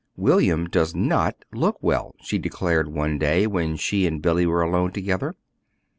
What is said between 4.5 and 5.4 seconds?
alone together.